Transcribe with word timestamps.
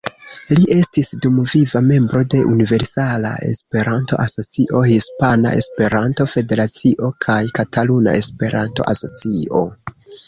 Li 0.57 0.61
estis 0.75 1.09
dumviva 1.25 1.81
membro 1.89 2.21
de 2.33 2.39
Universala 2.53 3.33
Esperanto-Asocio, 3.49 4.81
Hispana 4.93 5.51
Esperanto-Federacio 5.61 7.13
kaj 7.27 7.39
Kataluna 7.61 8.17
Esperanto-Asocio. 8.25 9.67